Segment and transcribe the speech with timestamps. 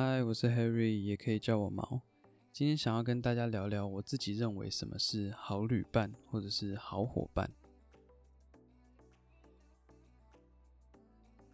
[0.00, 2.00] 嗨，我是 Harry，也可以叫我毛。
[2.52, 7.50] 今天想要跟大家聊聊我自己认为什么是好旅伴，或者是好伙伴。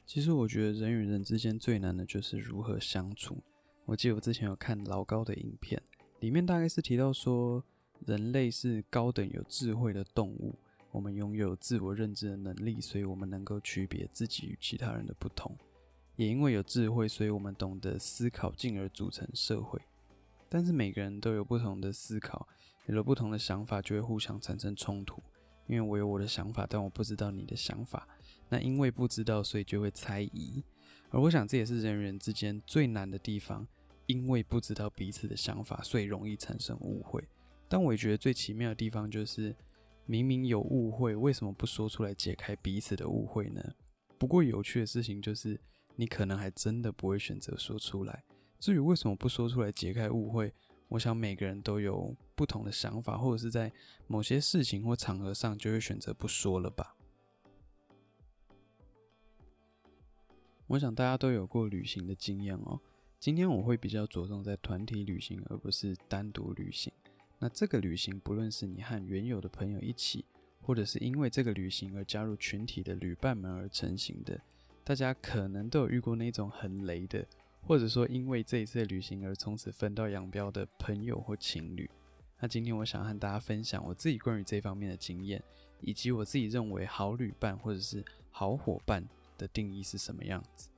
[0.04, 3.42] 其实我觉得人与人之间最难的就是如何相处。
[3.86, 5.82] 我记得我之前有看老高的影片，
[6.20, 7.64] 里面大概是提到说，
[8.06, 10.54] 人类是高等有智慧的动物，
[10.90, 15.56] 我们拥有自我认知的能力，所以我们能够区别自己与其他人的不同。
[16.16, 19.80] 也因为有智慧，所以我们懂得思考，进而组成社会。
[20.48, 22.46] 但是每个人都有不同的思考，
[22.86, 25.22] 有了不同的想法，就会互相产生冲突。
[25.66, 28.06] 因为我有我的想法，但我不知道你的想法。
[28.48, 30.62] 那因为不知道，所以就会猜疑。
[31.10, 33.66] 而我想，这也是人与人之间最难的地方。
[34.06, 37.26] 因为不知道彼此的想法，所以容易产生误会。
[37.68, 39.56] 但我也觉得最奇妙的地方就是，
[40.04, 43.62] 明明有误会，为什么不说出来解开彼此的误会呢？
[44.18, 45.58] 不过有趣的事情就是。
[45.96, 48.24] 你可能还真的不会选择说出来。
[48.58, 50.52] 至于为什么不说出来解开误会，
[50.88, 53.70] 我想每个人都有不同的想法，或者是在
[54.06, 56.96] 某些事情或场合上就会选择不说了吧。
[60.66, 62.80] 我想大家都有过旅行的经验哦。
[63.20, 66.92] 今天我会比较着重在团体旅行，而不是单独旅行。
[67.38, 70.24] 那这个旅行，不论是你和原有的朋友一起，
[70.62, 74.40] 或者是因为这个旅行而加入群体的旅伴们而成型的。
[74.84, 77.26] 大家可能都有遇过那种很雷的，
[77.62, 81.90] 或者说因为这一次旅行而从此分道扬镳的朋友或情侣。
[82.38, 85.42] 那今天我想和大家分享我自己关于这方面的经验，
[85.80, 89.02] 以及我自己认为好旅伴或者是好伙伴
[89.38, 90.68] 的定义是什么样子。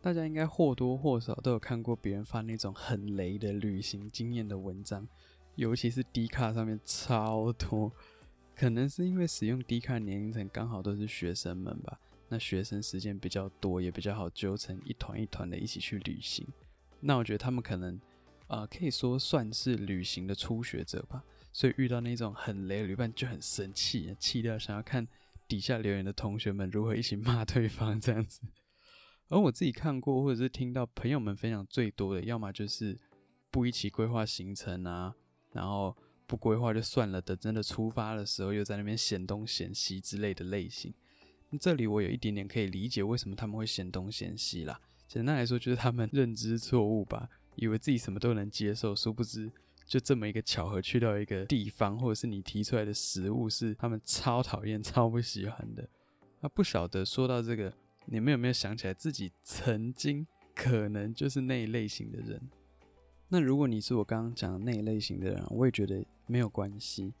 [0.00, 5.04] 大家应该或多或少都有看过别人发那种很雷的旅行经验的文章，
[5.56, 7.90] 尤其是 D 卡上面超多。
[8.56, 16.46] 可能是因为使用 D 卡年龄层刚好都是学生们吧，那学生时间比较多，也比较好揪成一团一团的一起去旅行。
[17.00, 18.00] 那我觉得他们可能，
[18.48, 21.22] 呃，可以说算是旅行的初学者吧，
[21.52, 25.06] 所以遇到那种很雷的旅伴就很生气，气到想要看
[25.46, 28.40] 底下留言的同学们如何一起骂对方这样子。
[29.28, 32.98] 而我自己看过或者是听到朋友们分享最多的，要么就是
[33.50, 35.14] 不一起规划行程啊，
[35.52, 35.94] 然后。
[36.26, 40.92] 不规划就算了，等真的出发的时候，又在那边嫌东嫌西之类的类型。
[41.50, 44.80] 那这里我有一点点可以理解为什么他们会嫌东嫌西啦。
[45.06, 49.48] 简单来说，就是他们认知错误吧，以为自己什么都能接受，殊不知
[49.86, 55.88] 就这么一个巧合，去到一个地方，或者是你提出来的食物是他们超讨厌、超不喜欢的。
[56.40, 57.72] 那不晓得说到这个，
[58.06, 60.26] 你们有没有想起来自己曾经
[60.56, 62.40] 可能就是那一类型的人？
[63.28, 67.14] 那如果你是我刚刚讲的那一类型的人，我也觉得没有关系。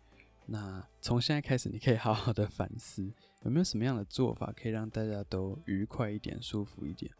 [0.46, 3.10] 那从现在开始，你可以好好的反思，
[3.42, 7.10] 有没有什么样的做法可以让大家都愉快一点、舒服一点。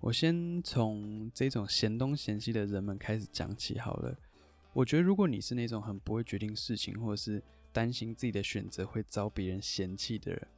[0.00, 4.16] 我先从这种嫌东嫌西的人们开始讲起好了。
[4.72, 7.42] 我觉得，如果你是那种很不会决定事情，或者是
[7.72, 10.48] 担心自己的选择会遭别人嫌弃的人，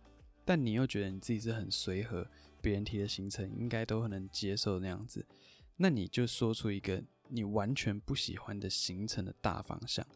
[0.44, 2.26] 但你又觉得你自己是很随和，
[2.62, 5.26] 别人提的行程应该都很能接受那样子，
[5.76, 7.02] 那你就说出一个。
[7.30, 10.06] 你完全不喜欢的行程的大方向，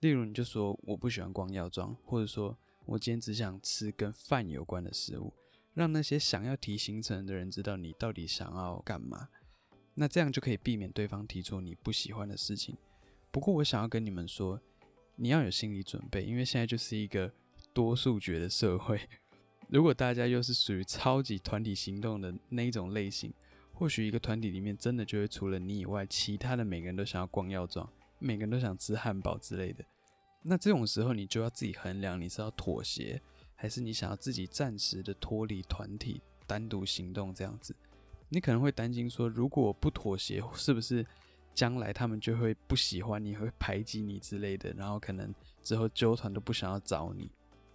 [0.00, 5.32] 例如你就说我不喜欢逛药妆，或者说我今天只想吃跟饭有关的食物，
[5.74, 9.28] 让那些想要提行程的人知道你到底想要干嘛，
[9.94, 12.76] 那这样就可以避免对方提出你不喜欢的事情。
[13.30, 14.60] 不过我想要跟你们说，
[15.16, 17.32] 你要有心理准备，因为现在就是一个
[17.72, 19.00] 多数决的社会，
[19.68, 23.32] 如果大家又是属于超级团体行动的那一种类型。
[23.78, 27.86] 或许一个团体里面真的就会除了你以外，其他的每个人都想要逛药妆，
[28.18, 29.84] 每个人都想吃汉堡之类的。
[30.42, 33.20] 那这种时候，你就要自己衡量，你是要妥协，
[33.54, 37.74] 还是你想要自己暂时的脱离团体，单独行动这样子。
[38.28, 41.04] 你可能会担心说，如果不妥协，是不是
[41.54, 47.30] 将来他们就会不喜欢你，会排挤你之类的，然后可能之后纠团都不想要找你。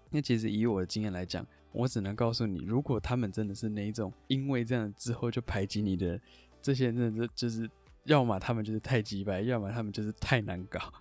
[0.10, 6.20] 那其实以我的经验来讲，我只能告诉你，如果他们真的是那一种因为这样之后就排挤你的，
[6.62, 7.70] 这些人真的就是，
[8.06, 10.94] 要么他们就是太机掰，要么他们就是太难搞。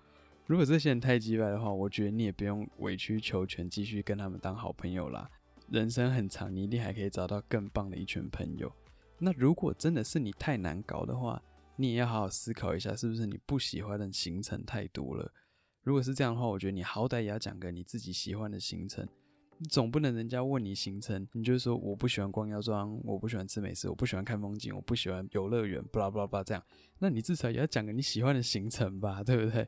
[0.45, 5.29] 如果这些人太机掰的话，我觉得你也不用委曲求全，继续跟他们当好朋友啦。
[5.69, 8.71] 人生很长，你一定还可以找到更棒的一群朋友。
[9.17, 11.41] 那如果真的是你太难搞的话，
[11.77, 15.31] 你也要好好思考一下，是不是你不喜欢的行程太多了？
[15.83, 19.07] 如果是这样的话，我觉得你好歹也要讲个你自己喜欢的行程。
[19.69, 26.63] 总不能人家问你行程，你就说我不喜欢逛药妆，我不喜欢吃美食，我不喜欢看风景，我不喜欢游乐园，巴拉巴拉巴拉这样。
[26.99, 29.67] 那你至少也要讲个你喜欢的行程吧，对不对？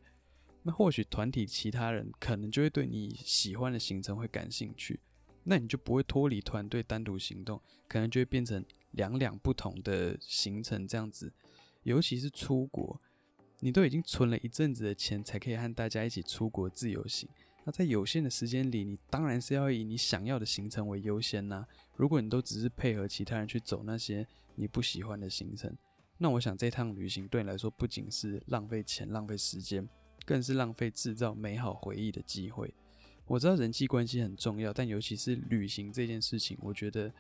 [0.64, 5.00] 那或许团体其他人可能就会对你喜欢的行程会感兴趣，
[5.44, 11.34] 那你就不会脱离团队单独行动，可能就会变成两两不同的行程这样子，
[11.84, 13.00] 尤其是出国，
[13.60, 17.30] 你都已经存了一阵子的钱，才可以和大家一起出国自由行。
[17.66, 21.66] 那在有限的时间里，你当然是要以你想要的行程为优先呐。
[21.96, 25.74] 如果你都只是配合其他人去走那些你不喜欢的行程，
[26.18, 29.88] 那我想这趟旅行对你来说不仅是浪费钱、浪费时间，
[30.26, 32.74] 更是浪费制造美好回忆的机会。
[33.26, 37.14] 我知道人际关系很重要，但尤其是旅行这件事情，我觉得，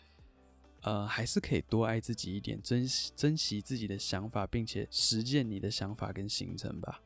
[0.82, 7.02] 呃，还是可以多爱自己一点，珍惜珍惜自己的想法，并且实践你的想法跟行程吧。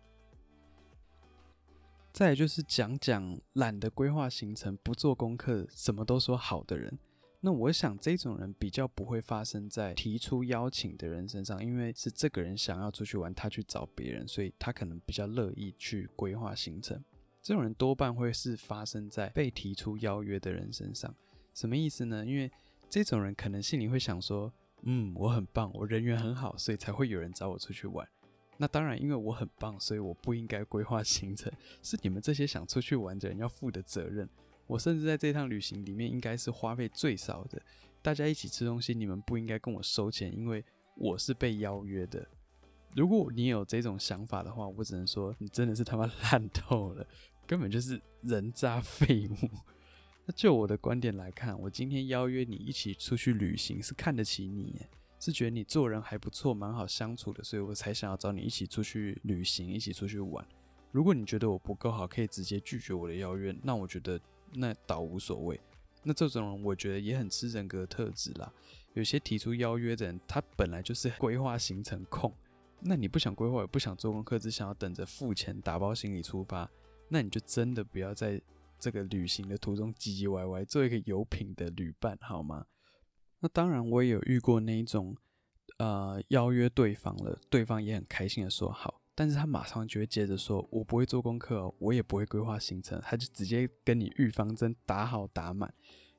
[2.18, 6.98] 再就是讲讲懒得规划行程、不做功课、什么都说好的人。
[7.42, 17.00] 那我想这种人比较不会发生在提出邀请的人身上，因为是这个人想要出去玩，他去找别人，所以他可能比较乐意去规划行程。
[17.44, 21.14] 这种人多半会是发生在被提出邀约的人身上。
[21.54, 22.25] 什么意思呢？
[22.25, 22.52] 因为
[22.90, 28.10] 这种人可能心里会想说：“嗯，我很棒，我人缘很好，所以才会有人找我出去玩。”
[28.57, 31.51] 那当然，因为我很棒，所以我不应该规划行程，
[31.81, 34.27] 是你们这些想出去玩的人要负的责任。
[34.65, 37.62] 我甚至在这趟旅行里面应该是花费最少的，
[38.01, 40.63] 大家一起吃东西，你们不应该跟我收钱，因为
[40.95, 42.27] 我是被邀约的。
[42.95, 47.07] 如果你有这种想法的话，我只能说你真的是他妈烂透了，
[47.45, 49.50] 根本就是人渣废物。
[50.25, 54.81] 那就我的观点来看，我今天邀约你一起出去旅行，是看得起你。
[55.28, 60.48] 是觉得你做人还不错，蛮好相处的，所以我才想要找你一起出去旅行，一起出去玩。
[60.94, 64.18] 如果你觉得我不够好，可以直接拒绝我的邀约，那我觉得
[64.54, 65.60] 那倒无所谓。
[66.02, 68.50] 那这种人我觉得也很吃人格特质啦。
[68.94, 72.34] 有些提出邀约的人，他本来就是规划行程控。
[72.80, 76.72] 那你不想规划，也不想做功课，只想要等着付钱打包行李出发，
[77.10, 78.42] 那你就真的不要在
[78.80, 82.66] 这个旅行的途中唧唧歪歪，做一个有品的旅伴，好吗？
[83.39, 85.16] 那当然，我也有遇过那一种，
[85.78, 95.74] 呃，邀约对方了，对方也很开心的说好，但是他马上就会接着说，我不会做功课哦，我也不会规划行程，他就直接跟你预防针打好打满，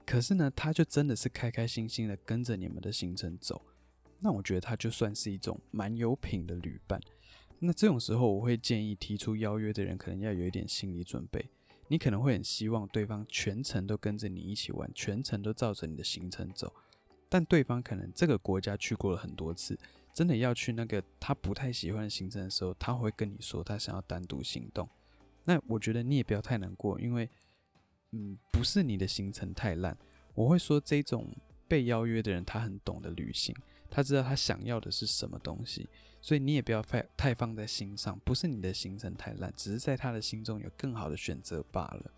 [0.07, 3.63] 可是呢，他就真的是开开心心的跟着你们的行程走，
[4.21, 7.01] 那我觉得他就算是一种蛮有品的旅伴。
[7.59, 11.51] 那这种时候，我会建议提出邀约的人可能要有一点心理准备。
[11.89, 16.73] 你可能会很希望对方全程都跟着你一起玩，全程都照着你的行程走。
[17.29, 19.79] 但对方可能这个国家去过了很多次，
[20.15, 24.89] 真的要去那个他不太喜欢的行程的时候，他会跟你说他想要单独行动。
[25.45, 27.29] 那我觉得你也不要太难过，因为，
[28.13, 29.97] 嗯，不是你的行程太烂。
[30.35, 31.27] 我会说这种
[31.67, 33.55] 被邀约的人，他很懂得旅行，
[33.91, 35.89] 他知道他想要的是什么东西，
[36.21, 38.19] 所以你也不要太太放在心上。
[38.25, 42.11] 不是你的行程太烂，只是在他的心中有更好的选择罢了。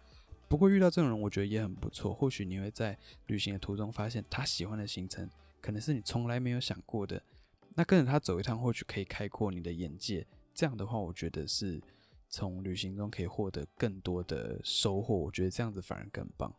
[0.51, 2.13] 不过遇到这种人，我觉得也很不错。
[2.13, 2.99] 或许你会在
[3.29, 5.31] 旅行的途中发现他喜欢的行程，
[5.61, 7.23] 可能是你从来没有想过的。
[7.77, 10.27] 那跟着他走一趟，或许可以开阔你的眼界。
[10.53, 11.81] 这样的话，我觉得是
[12.29, 15.17] 从旅行中可以获得更多的收获。
[15.17, 16.53] 我觉得这样子反而更棒。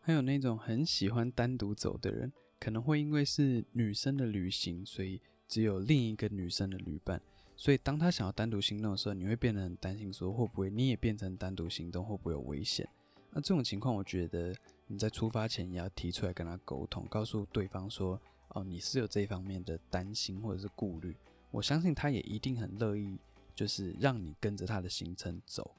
[0.00, 7.20] 还有那种很喜欢单独走的人，可能会因为是女生的旅行，所以只有另一个女生的旅伴。
[7.56, 12.88] 所以，当他想要单独行动的时候，你会变得很担心，说会不会你也变成单独行动，会不会有危险？
[13.30, 14.54] 那这种情况，我觉得
[14.86, 21.16] 你在出发前也要提出来跟他沟通，告诉对方说，哦，你是有这方面的担心或者是顾虑。
[21.50, 23.18] 我相信他也一定很乐意，
[23.54, 25.70] 就是让你跟着他的行程走。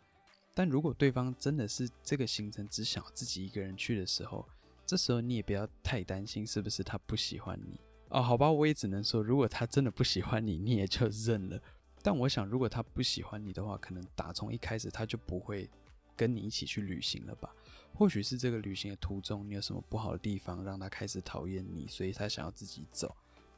[0.54, 4.48] 但如果对方真的是这个行程只想自己一个人去的时候，
[4.86, 7.78] 这时候你也不要太担心，是不是他不喜欢你？
[8.10, 11.60] 哦，好吧，我也只能说，如果他真的不喜欢你，你也就认了。
[12.02, 15.70] 但我想，如果他不喜欢你的话，可能打从一开始他就不会
[16.16, 17.54] 跟你一起去旅行了吧？
[17.94, 23.16] 或许是这个旅行的途中，你有什么不好的地方，让他开始讨厌你，所以他想要自己走。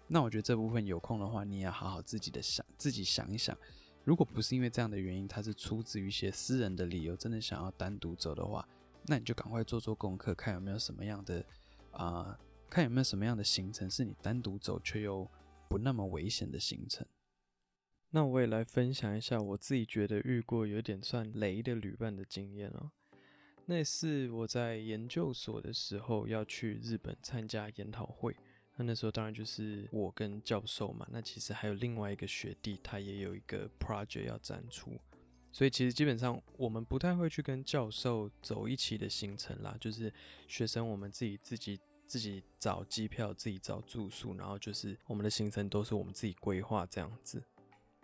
[0.07, 3.55] 那我觉得这部分有空的话，你也要好好自己的想，自己想一想。
[4.05, 8.65] 如果不是因为这样的原因，他是出自于一些私人的理由，真的想要单独走的话，
[9.07, 11.43] 那你就赶快做做功课，看有没有什么样的
[11.91, 12.39] 啊。
[12.69, 15.29] 看有没有什么样的行程是你单独走却又
[15.69, 17.05] 不那么危险的行程。
[18.11, 22.91] 那我也来分享一下我自己觉得遇过有点算雷的旅伴的经验哦。
[23.65, 28.33] 那是我在研究所的时候要去日本参加研讨会，
[28.77, 31.05] 那那时候当然就是我跟教授嘛。
[31.11, 34.97] 那其实还有另外一个学弟，他也有一个 project 要展出，
[35.51, 40.13] 所以其实基本上我们不太会去跟教授走一起的行程啦，就是
[40.47, 41.77] 学生我们自己自己。
[42.07, 47.43] 自己找机票，自己找住宿，然后就是我们的行程都是我们自己规划这样子。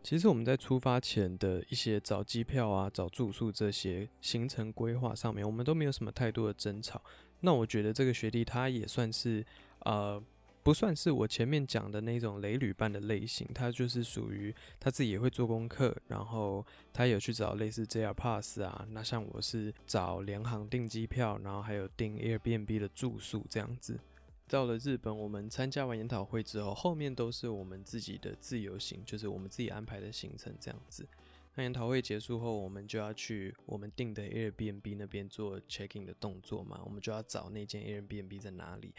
[0.04, 7.02] 其实我们在出发前的一些找机票啊、找住宿这些行程规划上面，我们都没有什么太多的争吵。
[7.40, 9.46] 那我觉得这个学弟他也算是
[9.80, 10.22] 呃
[10.64, 24.00] 不算是我前面讲的那种雷旅伴的类型，他就是属于他自己也会做功课，然后他有去找类似 JR Pass 啊，那像我是找联航订机票，然后还有订 Airbnb 的住宿这样子。
[24.48, 31.06] 到了日本，我们参加完研讨会之后，后面都是我们自己的自由行，就是我们自己安排的行程这样子。
[31.56, 38.94] 那研讨会结束后，我们就要去我们订的 Airbnb 那边做 checking 的动作嘛，我们就要找那间 Airbnb 在哪里。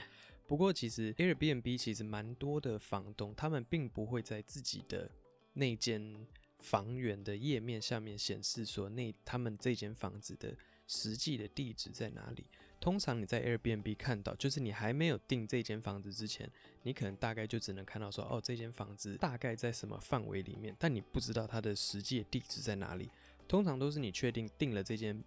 [0.46, 5.10] 不过其实 Airbnb 其实蛮多的房东，他们并不会在自己的
[5.54, 6.26] 那间
[6.58, 12.44] 房源的页面下面显示说那他们这间房子的实际的地址在哪里。
[12.80, 16.50] 通常你在 Airbnb 看到，就是你还没有订这间房子之前，
[16.82, 23.08] 你可能大概就只能看到说，哦，这间房子大概在什么范围里面，但你不知道它的实际地址在哪里。
[23.48, 25.22] 通常都是你确定订了这间，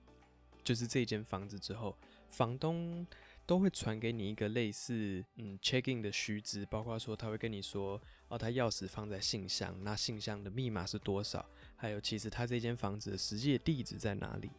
[0.64, 1.98] 就是这间房子之后，
[2.30, 3.06] 房东
[3.48, 11.44] 都会传给你一个类似嗯 check in 的须知，包括说他会跟你说，哦，他钥匙放在信箱，那信箱的密码是多少，
[11.78, 14.52] 还有其实他这间房子的实际地址在哪里。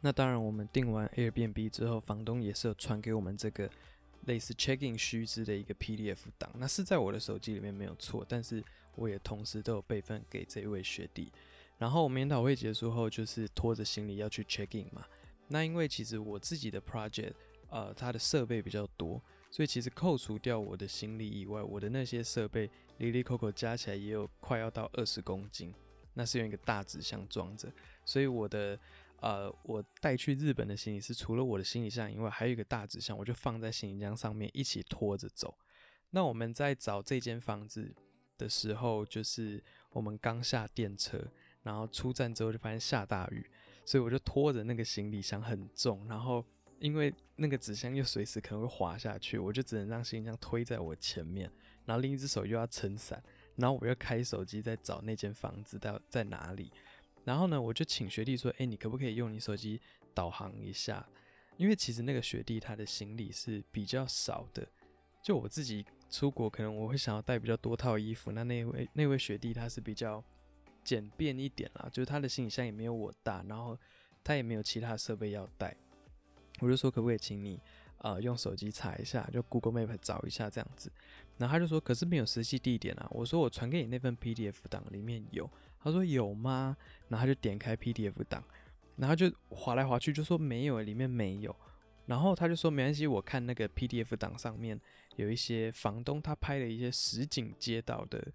[0.00, 3.68] 那当然，我们订完 Airbnb 之后，房东也是有传给我们这个
[4.26, 6.48] 类似 check-in 须知的一个 PDF 档。
[6.56, 8.62] 那是在我的手机里面没有错，但是
[8.94, 11.32] 我也同时都有备份给这一位学弟。
[11.78, 15.04] 然后我们研讨会结束后，就是拖着行李要去 check-in 嘛。
[15.48, 17.32] 那因为其实我自己的 project，
[17.68, 25.74] 呃，它的设备比较多，所以其实扣除掉我的行李以外，我的那些设备，，lily coco 加起来也有快要到二十公斤。
[26.14, 27.72] 那是用一个大纸箱装着，
[28.04, 28.78] 所以我的。
[29.20, 35.52] 呃，我带去日本的行李是除了我的行李箱以外，还有一个大纸箱，我就放在行李箱上面一起拖着走。
[36.10, 37.92] 那我们在找这间房子
[38.36, 39.60] 的时候，就是
[39.90, 41.20] 我们刚下电车，
[41.64, 43.44] 然后出站之后就发现下大雨，
[43.84, 46.44] 所以我就拖着那个行李箱很重，然后
[46.80, 51.50] 因为那个纸箱又随时可能会滑下去，我就只能让行李箱推在我前面，
[51.84, 53.22] 然后另一只手又要撑伞，
[53.56, 56.70] 然后我又开手机在找那间房子到在哪里。
[57.24, 59.80] 然后呢，我就请学弟说：“哎，你可不可以用你手机
[60.14, 61.06] 导航一下？
[61.56, 64.66] 因为其实那个学弟他的行李是比较少的。
[65.22, 68.32] 就我自己出国，可能我会想要带比较多套衣服。
[68.32, 70.24] 那那位那位学弟他是比较
[70.84, 73.76] 简便一点啦，就是他的行李箱也没有我大，然后
[74.24, 75.76] 他也没有其他设备要带。
[76.60, 77.60] 我就说可不可以请你
[77.98, 80.90] 呃用手机查一下，就 Google Map 找一下这样子。
[81.38, 83.06] 然后他就说，可是没有实际地点啊。
[83.10, 85.48] 我说我传给你那份 PDF 档里面有。”
[85.80, 86.76] 他说有吗？
[87.06, 88.42] 然后他就点开 PDF 档，
[88.96, 91.54] 然后就滑来滑去，就说没有，里面没有。
[92.06, 94.78] 然后他就说没关系，我看那个 PDF 档上面
[95.14, 98.26] 有一些房东他拍了一些实景街道的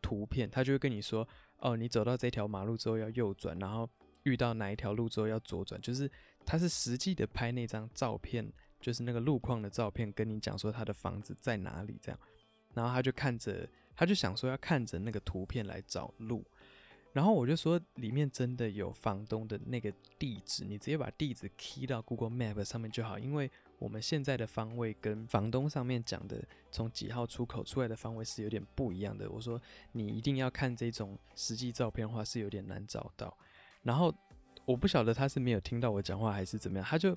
[0.00, 1.26] 图片，他就会跟你说，
[1.58, 3.88] 哦，你走到这条马路之后要右转，然后
[4.24, 6.10] 遇到哪一条路之后要左转，就是
[6.44, 8.50] 他是实际的拍那张照片，
[8.80, 12.18] 就是那个路况的照片，跟你讲说他的房子在哪里这样。
[12.74, 16.44] 然后他就看着，他就想说要看着那个图片来找路。
[17.12, 23.18] 然后我就说，里面真的有房东的那个地址，你直接把地址 key 到 Google Map 上面就好。
[23.18, 29.30] 因为我们现在的方位跟房东上面讲的从几号出口出来的方位是有点不一样的。
[29.30, 29.60] 我说
[29.92, 33.36] 你一定要看这种实际照片的话是有点难找到。
[33.82, 34.14] 然后
[34.64, 37.16] 我不晓得他是没有听到我讲话还是怎么样，他就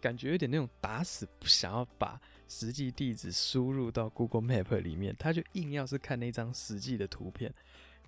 [0.00, 7.52] 感觉有点那种打死不想要把实际地址输入到 Google Map 里面，他就硬要是看那张实际的图片。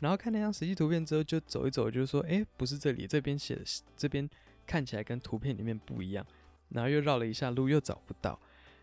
[0.00, 3.62] 然后看那张实际图片之后，就走一走，就是说，哎，不是这里，这边写的，
[3.96, 4.30] 这边
[4.64, 6.24] 看起来跟图片里面不一样。
[6.68, 8.38] 然后又绕了一下路，又找不到。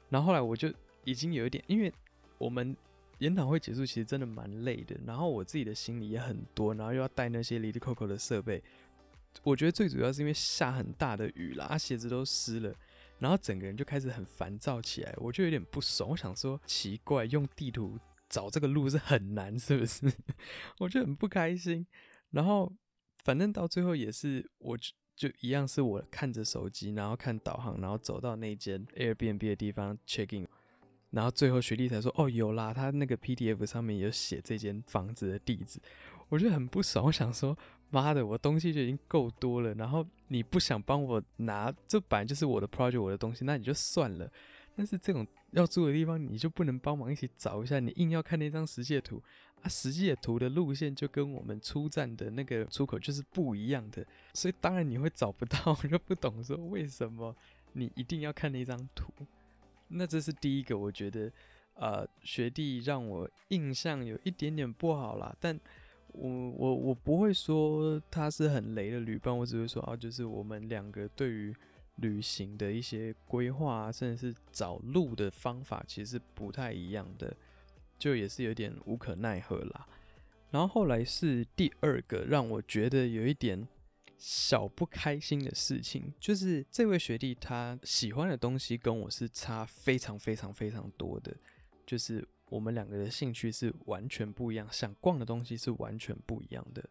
[0.09, 0.69] 然后后来我就
[1.05, 1.93] 已经有一点，因为
[2.37, 2.75] 我们
[3.19, 4.97] 研讨会结束，其实真的蛮累的。
[5.05, 8.61] 然后我自己的行李也很多，然后又要带那些哩哩扣扣的设备。
[9.43, 12.73] 我觉得最主要是因为下很大的雨啦，鞋子都湿了，
[13.19, 15.13] 然后整个人就开始很烦躁起来。
[15.17, 17.99] 我就有点不爽，我想说，奇怪，用地图。
[18.27, 20.11] 找这个路是很难，是不是？
[20.79, 21.85] 我就很不开心。
[22.31, 22.73] 然后
[23.23, 30.47] 反正到最后也是，我就就一样是我看着手机，然后看导航，然后走到那间 Airbnb 的地方 check in。
[31.11, 35.79] 然后最后学弟才说：“哦，有啦，他那个 PDF 上面有写这间房子的地址。”
[36.29, 37.55] 我就很不爽，我想说
[38.01, 44.29] ：“妈的，我东西就已经够多了，然后你不想帮我拿，这本来就是我的 project，我的东西，那你就算了。
[44.75, 47.79] 但是这种……”要住的地方，你就不能帮忙一起找一下？
[47.79, 49.23] 你硬要看那张实际的图
[49.61, 57.33] 啊，实际的图的路线就跟我们出站的那个出口就是不一样的，所以当然你会找不到，就不懂说为什么
[57.71, 59.13] 你一定要看那张图。
[59.87, 61.31] 那这是第一个，我觉得
[61.75, 65.57] 呃学弟让我印象有一点点不好啦，但
[66.17, 71.53] 我我我不会说他是很雷的旅伴，我只会说啊，就是我们两个对于
[71.97, 77.35] 旅行的一些规划啊，甚至是找路的方法，其实不太一样的，
[77.97, 79.87] 就也是有点无可奈何啦。
[80.51, 83.67] 然后后来是第二个让我觉得有一点
[84.17, 91.35] 小不开心的事情，就是这位学弟他喜欢的东西跟我是差非常非常非常多的，
[91.85, 96.83] 就是我们两个的兴趣是完全不一样，想逛的东西是完全不一样的。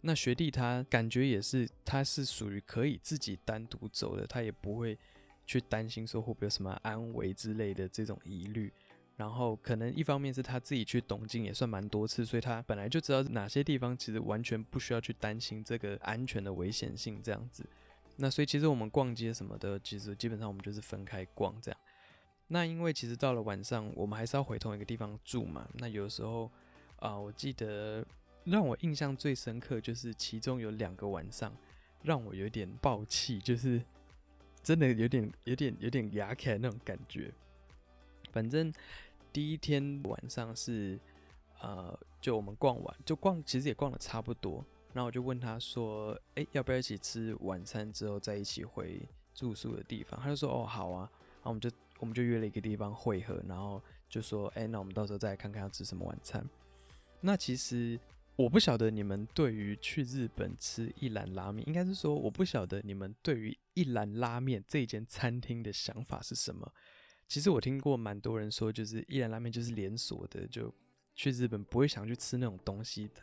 [0.00, 4.96] 那学弟他感觉也是，他是属于可以自己单独走的，他也不会
[5.44, 8.72] 去担心说会不会有什么安危之类的这种疑虑。
[9.16, 17.68] 然后可能一方面是他自己去东京也算蛮多次，所以他本来就知道哪些地方其实完全不需要去担心这个安全的危险性这样子。
[18.14, 21.80] 那所以其实我们逛街什么的，其实基本上我们就是分开逛这样。
[22.48, 25.68] 那因为其实到了晚上，我们还是要回同一个地方住嘛。
[25.74, 26.50] 那有时候
[26.96, 28.04] 啊、我记得。
[28.44, 31.54] 让我印象最深刻就是其中有两个晚上，
[32.02, 33.82] 让我有点爆气，就是
[34.62, 37.30] 真的有点、有点、有点牙起来那种感觉。
[38.32, 38.72] 反正
[39.34, 40.98] 第一天晚上是，
[41.60, 44.64] 呃，就我们逛完，就逛，其实也逛得差不多。
[44.94, 56.44] 然后我就问他说：“哎、要不要一起吃晚餐之后再一起回住宿的地方？”他就说：“哦，好啊。”然后我们就我们就约了一个地方汇合，然后就说：“哎、那我们到时候再看看要吃什么晚餐。”
[57.20, 57.98] 那其实。
[58.38, 66.72] 我不晓得你们对于去日本吃一兰拉面，应该是说我不晓得你们对于一兰拉面这间餐厅的想法是什么。
[67.26, 70.72] 其实我听过蛮多人说，就是一兰拉面就是连锁的，就
[71.16, 73.14] 去日本不会想去吃那种东西的。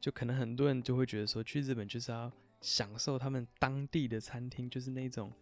[0.00, 5.32] 就可能很多人就会觉得说，去日本就是要享受他们当地的餐厅，就是那种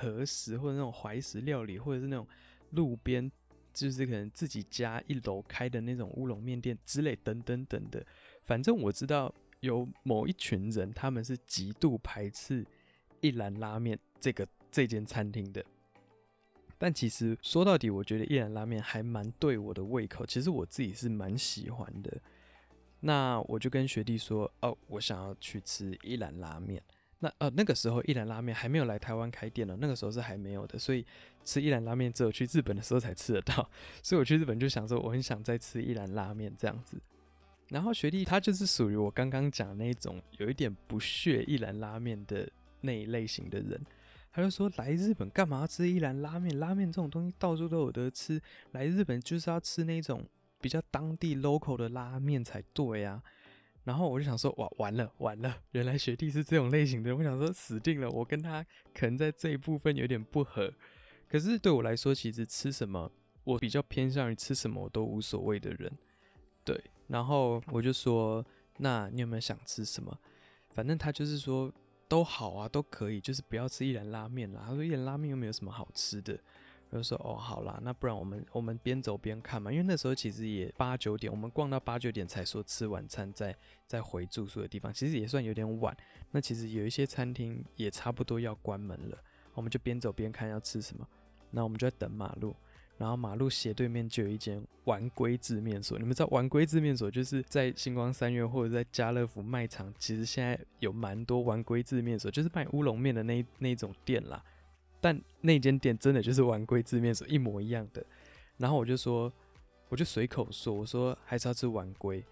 [0.00, 2.26] 和食或者那种怀石料理，或者是那种
[2.70, 3.30] 路边
[3.74, 8.04] 就是可能自己家一楼开的那种乌龙面店之类等等等的。
[8.44, 12.66] 反正我知道有某一群人，他们是极度排斥
[13.20, 15.62] 一兰拉面这个这间餐厅的。
[16.78, 20.24] 但其实说到底，我觉得一兰拉面还蛮对我的胃口。
[20.24, 22.20] 其实我自己是蛮喜欢的。
[23.00, 26.82] 那我就跟学弟说：“哦，我想要去吃一兰拉面。”
[27.20, 30.78] 那呃那个时候一兰拉面还没有来台湾开店呢，那个时候是还没有的。
[30.78, 31.04] 所以
[31.44, 33.70] 吃一兰拉面只有去日本的时候才吃得到。
[34.02, 37.00] 所以我去日本就想说，我很想再吃一兰拉面这样子。
[37.68, 43.80] 然后学弟他就是属于我刚刚讲那种有一点不屑一兰拉面的那一类型的人，
[44.32, 46.58] 他就说，来日本干嘛吃一兰拉面？
[46.58, 48.40] 拉面这种东西到处都有得吃，
[48.72, 50.26] 来日本就是要吃那种
[50.60, 53.22] 比较当地 local 的拉面才对啊。
[53.84, 57.16] 然后我就想说，哇，完了完了，原来学弟是这种类型的。
[57.16, 58.64] 我想说死定了，我跟他
[58.94, 60.72] 可能在这一部分有点不合。
[61.28, 63.10] 可是对我来说，其实吃什么，
[63.44, 65.90] 我比较偏向于吃什么我都无所谓的人，
[66.64, 66.78] 对。
[67.08, 68.44] 然后我就说
[68.78, 70.16] ：“那你有没有想吃什么？
[70.68, 71.72] 反正他就是说
[72.06, 76.38] 都好啊，都可以，就是不要吃一兰拉面啦。”他说：“一兰拉面又没有什么好吃的。”
[76.98, 83.54] 就说：“哦，好啦，那不然我们我们边走边看嘛，因为那时候其实也八九点，我们逛到八九点才说吃晚餐，再
[83.86, 85.96] 再回住宿的地方，其实也算有点晚。
[86.30, 89.18] 那其实有一些餐厅也差不多要关门了，
[89.54, 91.06] 我们就边走边看要吃什么。
[91.50, 92.54] 那我们就在等马路。”
[92.98, 104.44] 然后马路斜对面就有一间丸龟制面所，你们知道丸龟制面所就是在星光三月或者在家乐福卖场，其实现在有蛮多丸龟制面所，就是卖乌龙面的那那种店啦。
[105.00, 108.04] 但那间店真的就是丸龟制面所一模一样的。
[108.58, 109.32] 然后我就说，
[109.88, 112.24] 我就随口说，我说还是要吃丸龟。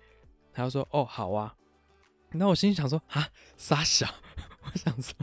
[0.53, 1.55] 他就说哦好啊。
[2.33, 4.07] 那我心里想说啊傻小，
[4.63, 5.15] 我想说。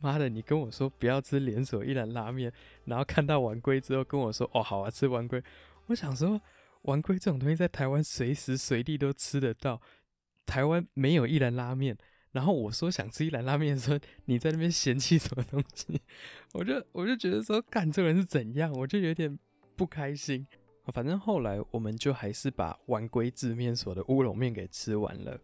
[0.00, 0.28] 妈的！
[0.28, 2.52] 你跟我说不要吃连锁一兰拉面，
[2.84, 5.42] 然后看到丸龟之后跟我说哦好啊，吃丸龟。
[5.86, 6.38] 我想说
[6.82, 9.80] 丸龟这种东西在台湾随时随地都吃得到，
[10.44, 11.96] 台湾没有一兰拉面。
[12.34, 16.00] 然后我说想吃一兰拉面的时候，你在那边嫌弃什么东西？
[16.52, 18.72] 我就我就觉得说干这个人是怎样？
[18.72, 19.38] 我就有点
[19.76, 20.44] 不开心。
[20.92, 25.40] 反正后来我们就还是把丸龟制面所的乌龙面给吃完了。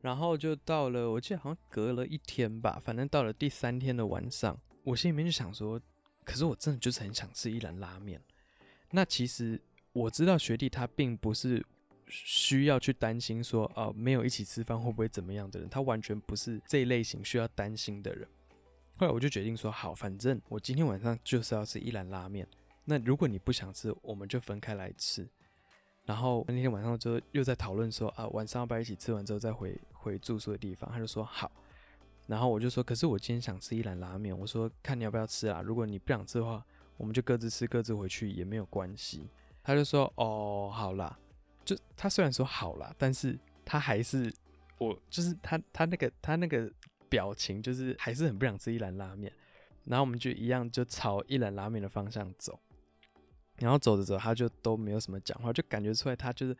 [0.00, 5.78] 然后就到了，我记得好像隔了一天吧，反正到了第三天的晚上，我心里面就想说，
[6.24, 8.18] 可是我真的就是很想吃一兰拉面。
[8.90, 9.60] 那其实
[9.92, 11.62] 我知道学弟他并不是
[12.12, 18.28] 需要去担心说，哦、没有一起吃饭会不会怎么样的人，他完全不是这一类型需要担心的人。
[18.98, 22.46] 后来我就决定说，好，反正我今天晚上就是要吃一兰拉面。
[22.84, 25.26] 那如果你不想吃，我们就分开来吃。
[26.04, 30.90] 然后那天晚上就又在讨论说啊，晚上要不要一起吃完之后再回回住宿的地方？
[30.90, 31.50] 他就说好。
[32.26, 34.36] 然后我就说，可是我今天想吃一兰拉面。
[34.38, 35.62] 我说看你要不要吃啊？
[35.62, 36.64] 如果你不想吃的话，
[36.96, 39.28] 我们就各自吃各自回去也没有关系。
[39.64, 41.18] 他就说哦，好啦。
[41.64, 44.32] 就他虽然说好啦，但是他还是
[44.78, 46.70] 我就是他他那个他那个
[47.08, 49.32] 表情就是还是很不想吃一兰拉面。
[49.84, 52.56] 然后我们就一样就朝一兰拉面的方向走，
[53.56, 56.56] 然后走着走，他就都没有什么讲话，就感觉出来他就是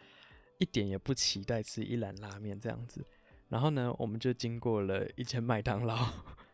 [0.59, 3.05] 一点也不期待吃一兰拉面这样子。
[3.49, 6.05] 然后呢，我们就经过了一间麦当劳，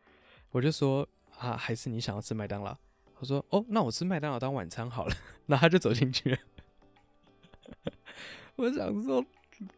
[0.52, 1.08] 我就说
[1.38, 2.76] 啊，还是你想要吃麦当劳？
[3.18, 5.16] 他说哦，那我吃麦当劳当晚餐好了。
[5.46, 6.38] 然后他就走进去了。
[8.58, 9.24] 我想说，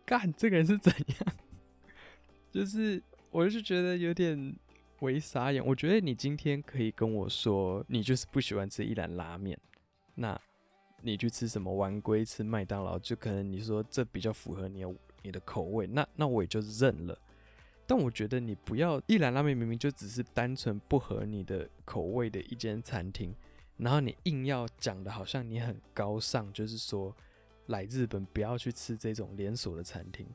[0.04, 1.36] 干这个人是怎样？
[2.50, 4.56] 就是我就是觉得有点。
[5.00, 9.58] 为傻眼，我觉得你今天可以跟我说，你就是不喜欢吃一兰拉面，
[10.14, 10.38] 那
[11.00, 17.18] 你去吃什么玩龟，吃麦当劳，就可能你说这比较符合你的你的口味，那那我也就认了。
[17.86, 23.34] 但我觉得你不要一兰拉面明明就只是单纯不合你的口味的一间餐厅，
[23.78, 27.16] 然后你硬要讲的好像你很高尚，就是说
[27.70, 30.26] 来日本不要去吃这种连锁的餐厅，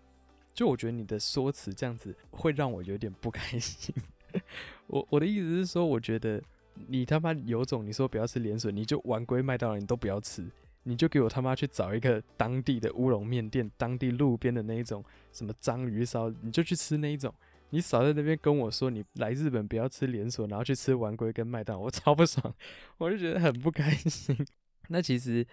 [0.54, 3.94] 就我觉得你的说辞这样子会让我有点不开心。
[4.88, 6.42] 我我的意思是说，我觉得
[6.88, 10.46] 你他妈有种，你说不要吃连锁，你就丸龟麦当劳你都不要吃，
[10.84, 17.34] 你就给我他妈去找一个当地的乌龙面店，当地路边的那一种什么章鱼烧，你就去吃那一种。
[17.72, 22.54] 你少在那边跟我说你来日本不要吃连锁，然后去吃丸龟跟麦当，我超不爽，
[22.98, 24.38] 我就觉得很不开心。
[24.88, 25.46] 那其实，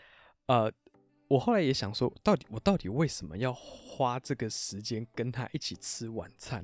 [0.47, 0.71] 呃，
[1.33, 6.63] 我后来也想说，到底我到底为什么要花这个时间跟他一起吃晚餐？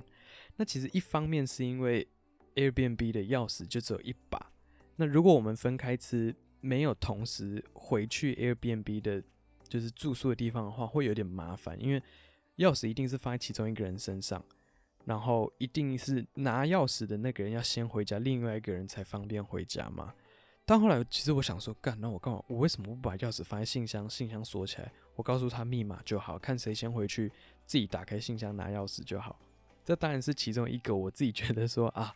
[0.56, 2.06] 那其实一方面是因为
[2.54, 4.52] Airbnb 的钥匙就只有一把，
[4.96, 9.22] 那如果我们分开吃，没有同时回去 Airbnb 的，
[9.66, 12.02] 就是住宿的地方的话，会有点麻烦，因为
[12.58, 14.44] 钥匙一定是放在其中一个人身上，
[15.06, 20.12] 然后一定是拿钥匙的那个人要先回家，另外一个人才方便回家嘛。
[20.68, 22.44] 但后来其实我想说，干，那我干嘛？
[22.46, 27.32] 我为什么不把钥匙放在信箱，信箱锁起来，我告诉他密码就好，看谁先回去，
[27.64, 29.40] 自己打开信箱拿钥匙就好。
[29.82, 32.14] 这当然是其中一个，我自己觉得说啊，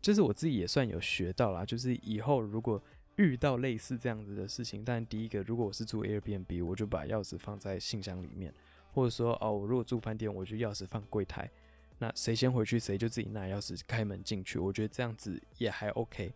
[0.00, 1.66] 就是我自己也算有学到啦。
[1.66, 2.80] 就是以后如果
[3.16, 8.54] 遇到类似这样子的事情，但第一个，如果我是住 Airbnb，我就把钥匙放在信箱里面，
[8.92, 11.50] 或者说哦，我如果住饭店，我就钥匙放柜台，
[11.98, 14.60] 那谁先回去，谁就自己拿钥匙开门进去。
[14.60, 16.32] 我觉得这样子也还 OK。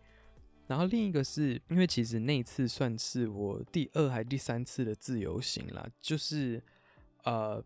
[0.67, 6.61] 然后另一个是因为其实那次算是我第二还第三次的自由行啦，就是
[7.23, 7.63] 呃。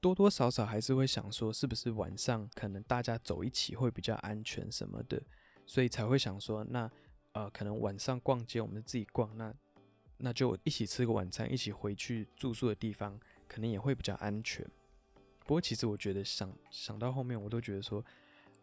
[0.00, 5.18] 多多少少还是会想说，是不是晚上可能大家走一起会比较安全什么的，
[5.64, 6.90] 所以才会想说，那
[7.32, 9.54] 呃，可能晚上逛街我们自己逛，那
[10.18, 13.18] 那就一起吃个晚餐，一起回去住宿的地方，
[13.48, 14.62] 可能也会比较安全。
[15.46, 18.04] 不过其实我觉得想想到后面，我都觉得说，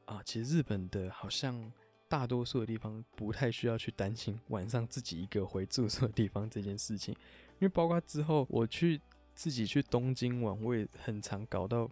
[0.05, 1.71] 啊，其实日本的好像
[2.11, 7.15] 大多数的地方不太需要去担心晚上自己一个回住宿的地方这件事情，
[7.53, 8.99] 因为包括之后我去。
[9.33, 11.89] 自己去东京玩，我也很常搞到，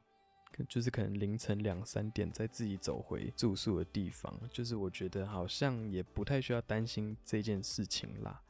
[0.67, 8.41] 就是可能凌晨两三点再自己走回住宿的地方，就是我觉得好像也不太需要担心这件事情啦。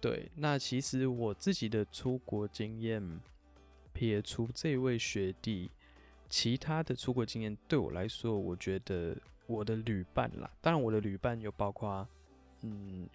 [0.00, 3.20] 对，那其实我自己的出国经验，
[3.92, 5.70] 撇除这位学弟，
[6.28, 9.14] 其他的出国经验对我来说，我觉得
[9.46, 12.06] 我的旅伴啦，当然我的旅伴有包括，
[12.62, 13.08] 嗯。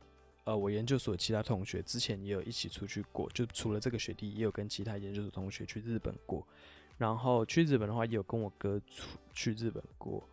[0.46, 6.48] 呃，我研究所其他同学之前也有一起出去过，就除了这个学弟，也有跟其他研究所同学去日本过。
[6.98, 10.28] 然后去日本的话，也有跟我哥出去日本过。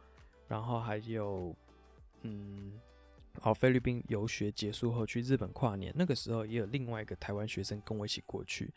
[0.48, 1.54] 然后还有，
[2.22, 2.80] 嗯，
[3.42, 8.72] 好，菲律宾游学结束后去日本跨年，那个时候也有另外一个台湾学生跟我一起过去。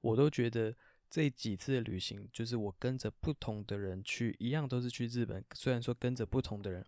[0.00, 0.74] 我都觉得
[1.10, 5.44] 这几次的旅行，就是我跟着不同的人去，一样都是去日本。
[5.54, 6.86] 虽然说跟着不同的人，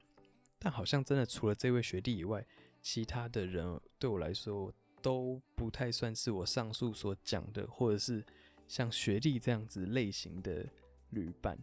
[0.59, 2.47] 但好像真的除了这位学弟以外。
[2.85, 8.25] 其他的人对我来说都不太算是我上述所讲的，或者是
[8.67, 10.67] 像学弟这样子类型的
[11.11, 11.57] 旅伴。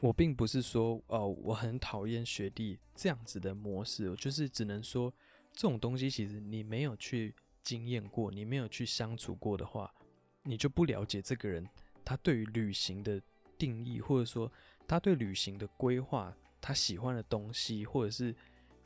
[0.00, 5.10] 我并不是说哦，我很讨厌学弟这样子的模式，我就是只能说
[5.54, 9.90] 这种东西其实你没有去经验过，你没有去相处过的话，
[10.42, 11.66] 你就不了解这个人
[12.10, 13.22] 他对于旅行的
[13.56, 14.50] 定义，或者说
[14.88, 18.34] 他对旅行的规划，他喜欢的东西，或者是。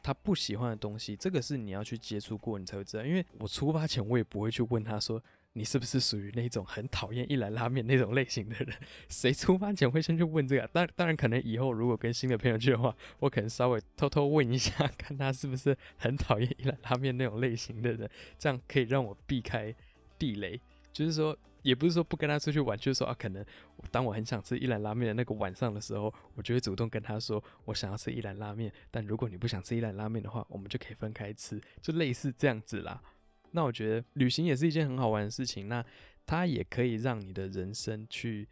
[0.07, 3.03] 他不喜欢的东西，这个是你要去接触过，你才会知道。
[3.03, 5.19] 因为我出发前，我也不会去问他说，
[5.55, 8.77] 你是不是属于那种很讨厌一兰拉面那种类型的人。
[9.09, 10.69] 谁出发前会先去问这个？
[10.75, 19.75] 当当然，可能以后如果跟新的朋友去的话，我可能稍微偷偷问一下， 看他是不是很讨厌一兰拉面那种类型的人，这样可以让我避开
[20.19, 20.61] 地雷。
[20.93, 21.35] 就是说。
[21.65, 23.45] 也不是说不跟他出去玩，就是说啊，可能
[23.91, 28.73] 当我很想吃一兰拉面的那个晚上的时候，我就会主动跟他说，我想要吃一兰拉面。
[28.91, 33.03] 但如果你不想吃一兰拉面的话，我们就可以分开吃，就类似这样子啦。
[33.51, 35.85] 那我觉得旅行也是一件很好玩的事情，那
[36.27, 38.47] 它也可以让你的人生去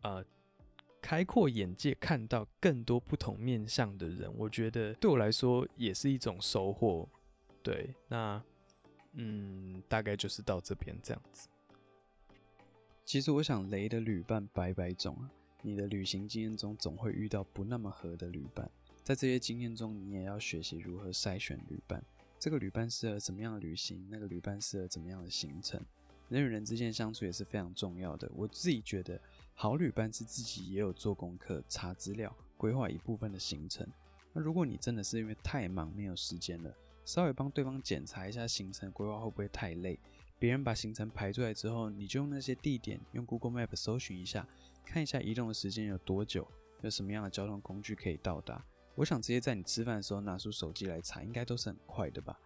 [0.00, 0.24] 呃
[1.02, 4.32] 开阔眼界，看到更多不同面向的人。
[4.34, 7.06] 我觉得对我来说也是一种收获。
[7.62, 8.42] 对，那
[9.12, 11.48] 嗯，大概就是到这边这样子。
[13.04, 18.68] 其实我想，雷的旅伴百百种啊，你的旅行经验中总会遇到不那么合的旅伴，
[19.02, 22.02] 在这些经验中，你也要学习如何筛选旅伴。
[22.40, 24.08] 这个旅伴适合怎么样的旅行？
[24.10, 25.78] 那个旅伴适合怎么样的行程？
[26.30, 28.30] 人与人之间相处也是非常重要的。
[28.34, 29.20] 我自己觉得，
[29.52, 33.86] 好旅伴是自己也有做功课、查资料、规划一部分的行程。
[34.32, 40.00] 那如果你真的是因为太忙没有时间了，稍微帮对方检查一下行程规划会不会太累？
[40.44, 44.46] 别人把行程排出来之后，你就用那些地点用 Google Map 搜寻一下，
[44.84, 46.46] 看一下移动的时间有多久，
[46.82, 48.62] 有什么样的交通工具可以到达。
[48.94, 52.38] 我想直接在你吃饭的时候拿出手机来查，应该都是很快的吧？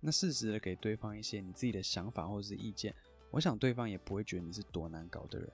[0.00, 2.92] 那适时的给对方一些你自己的想法或者是意见，
[3.30, 5.48] 我想对方也不会觉得你是多难搞的人。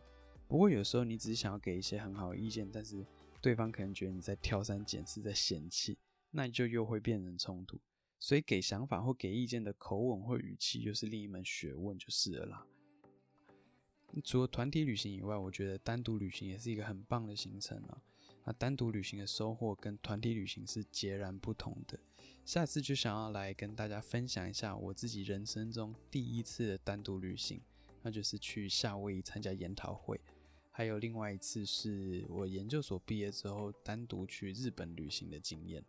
[0.49, 3.05] 不过有时候你只是想要给一些很好的意见，但是
[3.43, 5.99] 对方可能觉得你在挑三拣四，在嫌弃，
[6.31, 7.79] 那你就又会变成冲突。
[8.21, 12.67] 所以给想法或给意见的口吻或语气，又是另一门学问，就是了啦。
[14.23, 18.03] 除了团体旅行以外，我觉得单独旅行也是一个很棒的行程啊。
[18.45, 21.99] 那单独旅行的收获跟团体旅行是截然不同的。
[22.45, 27.61] 下次就想要来跟大家分享一下我自己人生中第一次的单独旅行，
[28.03, 30.21] 那就是去夏威夷参加研讨会，
[30.71, 35.85] 还有另外一次是我研究所毕业之后单独去日本旅行的经验。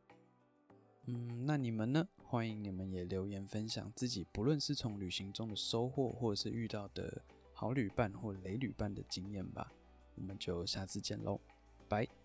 [1.05, 2.07] 嗯，那你们呢？
[2.23, 7.21] 欢迎你们也留言分享自己，不论是从旅行中的收获，或者是遇到的
[7.53, 9.71] 好旅伴或雷旅伴的经验吧。
[10.15, 11.39] 我们就下次见喽，
[11.89, 12.20] 拜。